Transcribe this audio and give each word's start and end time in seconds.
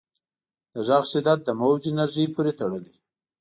د 0.73 0.75
غږ 0.87 1.03
شدت 1.11 1.39
د 1.43 1.49
موج 1.59 1.81
انرژۍ 1.91 2.25
پورې 2.35 2.51
تړلی. 2.59 2.93